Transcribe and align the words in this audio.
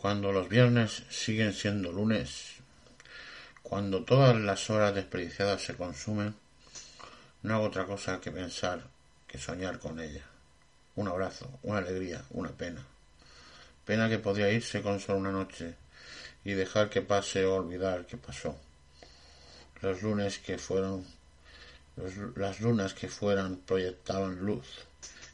Cuando 0.00 0.30
los 0.30 0.48
viernes 0.48 1.02
siguen 1.10 1.52
siendo 1.52 1.90
lunes, 1.90 2.52
cuando 3.64 4.04
todas 4.04 4.36
las 4.36 4.70
horas 4.70 4.94
desperdiciadas 4.94 5.60
se 5.60 5.74
consumen, 5.74 6.36
no 7.42 7.54
hago 7.56 7.64
otra 7.64 7.84
cosa 7.84 8.20
que 8.20 8.30
pensar, 8.30 8.84
que 9.26 9.38
soñar 9.38 9.80
con 9.80 9.98
ella. 9.98 10.22
Un 10.94 11.08
abrazo, 11.08 11.50
una 11.64 11.78
alegría, 11.78 12.22
una 12.30 12.50
pena. 12.50 12.86
Pena 13.84 14.08
que 14.08 14.20
podría 14.20 14.52
irse 14.52 14.82
con 14.82 15.00
solo 15.00 15.18
una 15.18 15.32
noche 15.32 15.74
y 16.44 16.52
dejar 16.52 16.90
que 16.90 17.02
pase 17.02 17.44
o 17.44 17.56
olvidar 17.56 18.06
que 18.06 18.18
pasó. 18.18 18.56
Los 19.80 20.00
lunes 20.02 20.38
que 20.38 20.58
fueron, 20.58 21.04
las 22.36 22.60
lunas 22.60 22.94
que 22.94 23.08
fueran 23.08 23.56
proyectaban 23.56 24.46
luz 24.46 24.68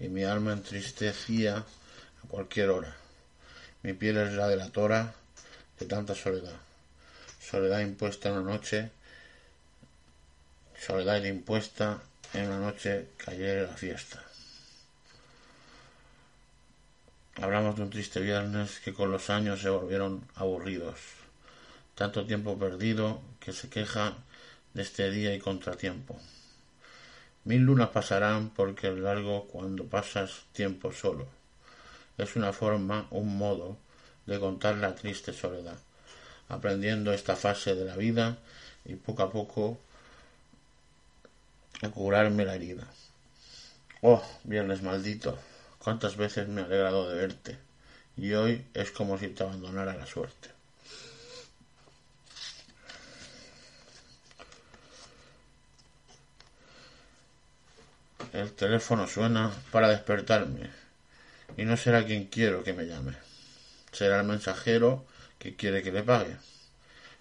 y 0.00 0.08
mi 0.08 0.24
alma 0.24 0.52
entristecía 0.52 1.58
a 1.58 2.28
cualquier 2.28 2.70
hora. 2.70 3.07
Mi 3.82 3.92
piel 3.92 4.16
es 4.16 4.32
la 4.32 4.48
de 4.48 4.56
la 4.56 4.70
tora 4.70 5.14
de 5.78 5.86
tanta 5.86 6.12
soledad. 6.12 6.56
Soledad 7.40 7.78
impuesta 7.78 8.28
en 8.28 8.34
una 8.34 8.50
noche, 8.50 8.90
soledad 10.76 11.22
impuesta 11.22 12.00
en 12.34 12.48
una 12.48 12.58
noche 12.58 13.10
que 13.16 13.30
ayer 13.30 13.58
era 13.58 13.74
fiesta. 13.74 14.20
Hablamos 17.36 17.76
de 17.76 17.82
un 17.82 17.90
triste 17.90 18.18
viernes 18.18 18.80
que 18.80 18.92
con 18.92 19.12
los 19.12 19.30
años 19.30 19.60
se 19.60 19.70
volvieron 19.70 20.26
aburridos. 20.34 20.98
Tanto 21.94 22.26
tiempo 22.26 22.58
perdido 22.58 23.22
que 23.38 23.52
se 23.52 23.68
queja 23.68 24.14
de 24.74 24.82
este 24.82 25.08
día 25.12 25.32
y 25.32 25.38
contratiempo. 25.38 26.18
Mil 27.44 27.60
lunas 27.60 27.90
pasarán 27.90 28.50
porque 28.50 28.88
es 28.88 28.98
largo 28.98 29.46
cuando 29.46 29.86
pasas 29.86 30.46
tiempo 30.52 30.92
solo 30.92 31.37
es 32.18 32.34
una 32.34 32.52
forma, 32.52 33.06
un 33.10 33.38
modo 33.38 33.78
de 34.26 34.38
contar 34.38 34.76
la 34.76 34.94
triste 34.94 35.32
soledad, 35.32 35.78
aprendiendo 36.48 37.12
esta 37.12 37.36
fase 37.36 37.74
de 37.74 37.84
la 37.84 37.96
vida 37.96 38.38
y 38.84 38.96
poco 38.96 39.22
a 39.22 39.30
poco 39.30 39.78
a 41.80 41.88
curarme 41.88 42.44
la 42.44 42.56
herida. 42.56 42.86
Oh, 44.02 44.22
viernes 44.44 44.82
maldito, 44.82 45.38
cuántas 45.78 46.16
veces 46.16 46.48
me 46.48 46.60
he 46.60 46.64
alegrado 46.64 47.08
de 47.08 47.14
verte, 47.14 47.58
y 48.16 48.32
hoy 48.32 48.66
es 48.74 48.90
como 48.90 49.16
si 49.16 49.28
te 49.28 49.44
abandonara 49.44 49.96
la 49.96 50.06
suerte. 50.06 50.50
El 58.32 58.52
teléfono 58.52 59.06
suena 59.06 59.50
para 59.72 59.88
despertarme 59.88 60.87
y 61.56 61.64
no 61.64 61.76
será 61.76 62.04
quien 62.04 62.26
quiero 62.26 62.62
que 62.62 62.72
me 62.72 62.86
llame. 62.86 63.14
Será 63.92 64.20
el 64.20 64.26
mensajero 64.26 65.06
que 65.38 65.56
quiere 65.56 65.82
que 65.82 65.92
le 65.92 66.02
pague. 66.02 66.36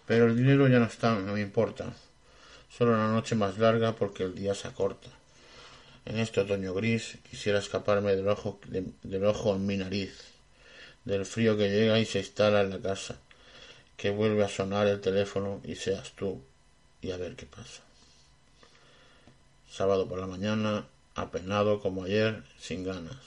Pero 0.05 0.27
el 0.27 0.37
dinero 0.37 0.67
ya 0.67 0.79
no 0.79 0.85
está, 0.85 1.15
no 1.15 1.33
me 1.33 1.41
importa. 1.41 1.93
Solo 2.69 2.93
una 2.93 3.11
noche 3.11 3.35
más 3.35 3.57
larga 3.57 3.95
porque 3.95 4.23
el 4.23 4.35
día 4.35 4.53
se 4.55 4.67
acorta. 4.67 5.09
En 6.05 6.19
este 6.19 6.39
otoño 6.41 6.73
gris 6.73 7.17
quisiera 7.29 7.59
escaparme 7.59 8.15
del 8.15 8.27
ojo, 8.29 8.59
del 8.67 9.25
ojo 9.25 9.55
en 9.55 9.65
mi 9.65 9.75
nariz, 9.75 10.13
del 11.03 11.25
frío 11.25 11.57
que 11.57 11.69
llega 11.69 11.99
y 11.99 12.05
se 12.05 12.19
instala 12.19 12.61
en 12.61 12.69
la 12.69 12.79
casa, 12.79 13.17
que 13.97 14.09
vuelve 14.09 14.43
a 14.45 14.49
sonar 14.49 14.87
el 14.87 15.01
teléfono 15.01 15.59
y 15.65 15.75
seas 15.75 16.13
tú, 16.13 16.41
y 17.01 17.11
a 17.11 17.17
ver 17.17 17.35
qué 17.35 17.45
pasa. 17.45 17.81
Sábado 19.69 20.07
por 20.07 20.19
la 20.19 20.27
mañana, 20.27 20.87
apenado 21.15 21.81
como 21.81 22.05
ayer, 22.05 22.43
sin 22.57 22.85
ganas. 22.85 23.17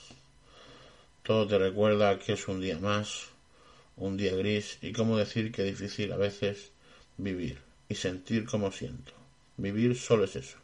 Todo 1.31 1.47
te 1.47 1.57
recuerda 1.57 2.19
que 2.19 2.33
es 2.33 2.49
un 2.49 2.59
día 2.59 2.77
más, 2.77 3.27
un 3.95 4.17
día 4.17 4.35
gris, 4.35 4.77
y 4.81 4.91
cómo 4.91 5.17
decir 5.17 5.53
que 5.53 5.63
difícil 5.63 6.11
a 6.11 6.17
veces 6.17 6.71
vivir 7.15 7.57
y 7.87 7.95
sentir 7.95 8.45
como 8.45 8.69
siento. 8.69 9.13
Vivir 9.55 9.97
solo 9.97 10.25
es 10.25 10.35
eso. 10.35 10.57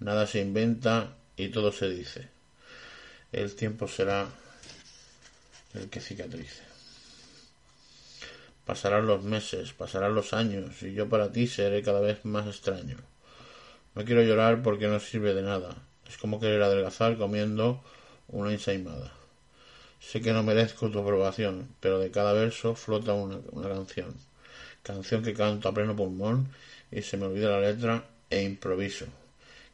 Nada 0.00 0.26
se 0.26 0.42
inventa 0.42 1.16
y 1.38 1.48
todo 1.48 1.72
se 1.72 1.88
dice. 1.88 2.28
El 3.32 3.54
tiempo 3.54 3.88
será 3.88 4.28
el 5.72 5.88
que 5.88 6.00
cicatrice. 6.00 6.62
Pasarán 8.66 9.06
los 9.06 9.24
meses, 9.24 9.72
pasarán 9.72 10.14
los 10.14 10.34
años, 10.34 10.82
y 10.82 10.92
yo 10.92 11.08
para 11.08 11.32
ti 11.32 11.46
seré 11.46 11.82
cada 11.82 12.00
vez 12.00 12.22
más 12.26 12.46
extraño. 12.46 12.98
No 13.94 14.04
quiero 14.04 14.22
llorar 14.22 14.60
porque 14.60 14.88
no 14.88 15.00
sirve 15.00 15.32
de 15.32 15.40
nada. 15.40 15.74
Es 16.06 16.18
como 16.18 16.38
querer 16.38 16.62
adelgazar 16.62 17.16
comiendo 17.16 17.82
una 18.28 18.52
ensaimada. 18.52 19.23
Sé 20.00 20.20
que 20.20 20.32
no 20.32 20.42
merezco 20.42 20.90
tu 20.90 20.98
aprobación, 21.00 21.68
pero 21.80 21.98
de 21.98 22.10
cada 22.10 22.32
verso 22.32 22.74
flota 22.74 23.14
una, 23.14 23.40
canción. 23.68 24.14
Canción 24.82 25.22
que 25.22 25.34
canto 25.34 25.68
a 25.68 25.74
pleno 25.74 25.96
pulmón 25.96 26.48
y 26.90 27.02
se 27.02 27.16
me 27.16 27.26
olvida 27.26 27.50
la 27.50 27.60
letra 27.60 28.04
e 28.30 28.42
improviso. 28.42 29.06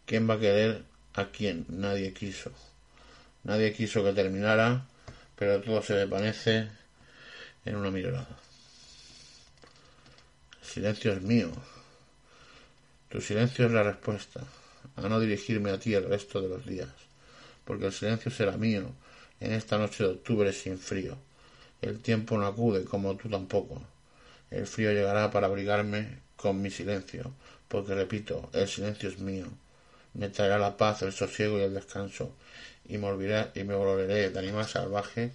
¿Quién 0.07 0.29
va 0.29 0.35
a 0.35 0.41
querer 0.41 0.83
a 1.15 1.27
quién? 1.27 1.67
Nadie 1.69 2.13
quiso. 2.13 2.53
Nadie 3.45 3.73
quiso 3.73 4.05
que 4.05 4.13
terminara, 4.13 4.87
pero 5.37 5.61
todo 5.61 5.83
se 5.83 5.95
desvanece 5.95 6.69
en 7.65 7.77
una 7.77 7.91
mirada. 7.91 8.29
El 10.63 10.69
silencio 10.69 11.13
es 11.13 11.23
mío. 11.23 11.51
Tu 13.09 13.21
silencio 13.21 13.67
es 13.67 13.73
la 13.73 13.83
respuesta 13.83 14.41
a 14.97 15.09
no 15.09 15.19
dirigirme 15.19 15.71
a 15.71 15.79
ti 15.79 15.95
el 15.95 16.09
resto 16.09 16.41
de 16.41 16.49
los 16.49 16.65
días, 16.65 16.89
porque 17.65 17.87
el 17.87 17.93
silencio 17.93 18.31
será 18.31 18.57
mío 18.57 18.93
en 19.41 19.53
esta 19.53 19.79
noche 19.79 20.05
de 20.05 20.11
octubre 20.11 20.53
sin 20.53 20.79
frío. 20.79 21.17
El 21.83 22.01
tiempo 22.01 22.37
no 22.37 22.47
acude, 22.47 22.85
como 22.85 23.17
tú 23.17 23.29
tampoco. 23.29 23.83
El 24.51 24.67
frío 24.67 24.93
llegará 24.93 25.31
para 25.31 25.47
abrigarme 25.47 26.19
con 26.37 26.61
mi 26.61 26.71
silencio, 26.71 27.33
porque 27.69 27.95
repito, 27.95 28.51
el 28.53 28.69
silencio 28.69 29.09
es 29.09 29.19
mío. 29.19 29.47
Me 30.15 30.29
traerá 30.29 30.59
la 30.59 30.77
paz, 30.77 31.03
el 31.03 31.13
sosiego 31.13 31.59
y 31.59 31.63
el 31.63 31.75
descanso, 31.75 32.35
y 32.87 32.99
me, 32.99 33.07
olvidaré, 33.07 33.61
y 33.61 33.65
me 33.65 33.75
volveré 33.75 34.31
de 34.31 34.39
animal 34.39 34.67
salvaje 34.67 35.33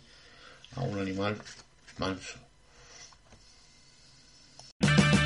a 0.76 0.82
un 0.82 1.00
animal 1.00 1.38
manso. 1.98 2.45